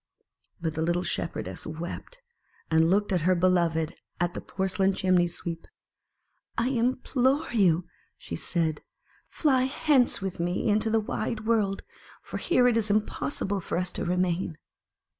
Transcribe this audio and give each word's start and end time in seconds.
But 0.59 0.73
the 0.73 0.81
little 0.81 1.03
Shepherdess 1.03 1.67
wept, 1.67 2.23
and 2.71 2.89
looked 2.89 3.11
at 3.11 3.21
her 3.21 3.35
beloved 3.35 3.95
at 4.19 4.33
the 4.33 4.41
porcelain 4.41 4.93
Chimney 4.95 5.27
sweep. 5.27 5.67
"I 6.57 6.69
implore 6.69 7.51
you," 7.53 7.87
said 8.19 8.79
she, 8.79 8.83
"fly 9.29 9.65
hence 9.65 10.19
with 10.19 10.39
me 10.39 10.67
into 10.69 10.89
the 10.89 10.99
wide 10.99 11.45
world: 11.45 11.83
for 12.19 12.37
here 12.39 12.67
it 12.67 12.77
is 12.77 12.89
impossible 12.89 13.61
for 13.61 13.77
us 13.77 13.91
to 13.91 14.03
remain." 14.03 14.57